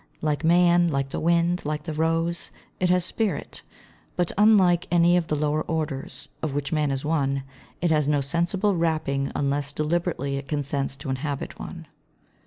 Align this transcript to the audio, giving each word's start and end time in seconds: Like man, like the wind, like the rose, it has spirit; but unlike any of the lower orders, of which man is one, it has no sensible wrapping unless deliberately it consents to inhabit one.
Like 0.23 0.43
man, 0.43 0.87
like 0.87 1.09
the 1.11 1.19
wind, 1.19 1.63
like 1.63 1.83
the 1.83 1.93
rose, 1.93 2.49
it 2.79 2.89
has 2.89 3.05
spirit; 3.05 3.61
but 4.15 4.31
unlike 4.35 4.87
any 4.89 5.15
of 5.15 5.27
the 5.27 5.35
lower 5.35 5.61
orders, 5.61 6.27
of 6.41 6.55
which 6.55 6.71
man 6.73 6.89
is 6.89 7.05
one, 7.05 7.43
it 7.81 7.91
has 7.91 8.07
no 8.07 8.19
sensible 8.19 8.75
wrapping 8.75 9.31
unless 9.35 9.71
deliberately 9.71 10.37
it 10.37 10.47
consents 10.47 10.95
to 10.95 11.11
inhabit 11.11 11.59
one. 11.59 11.85